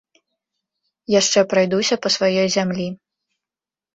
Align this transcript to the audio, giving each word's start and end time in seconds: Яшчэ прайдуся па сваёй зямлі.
Яшчэ 1.19 1.39
прайдуся 1.51 1.95
па 2.05 2.09
сваёй 2.15 2.47
зямлі. 2.57 2.87